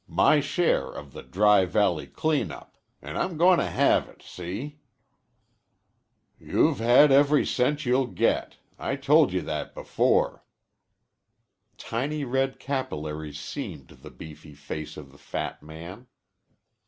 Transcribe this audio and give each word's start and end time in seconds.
My 0.07 0.39
share 0.39 0.91
of 0.91 1.13
the 1.13 1.21
Dry 1.21 1.65
Valley 1.65 2.07
clean 2.07 2.51
up. 2.51 2.75
An' 3.03 3.17
I'm 3.17 3.37
gonna 3.37 3.69
have 3.69 4.09
it. 4.09 4.23
See?" 4.23 4.79
"You've 6.39 6.79
had 6.79 7.11
every 7.11 7.45
cent 7.45 7.85
you'll 7.85 8.07
get. 8.07 8.57
I 8.79 8.95
told 8.95 9.31
you 9.31 9.41
that 9.41 9.75
before." 9.75 10.43
Tiny 11.77 12.23
red 12.23 12.57
capillaries 12.59 13.39
seamed 13.39 13.89
the 13.89 14.09
beefy 14.09 14.55
face 14.55 14.97
of 14.97 15.11
the 15.11 15.19
fat 15.19 15.61
man. 15.61 16.07